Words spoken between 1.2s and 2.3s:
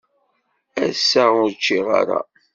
ur ččiɣ ara.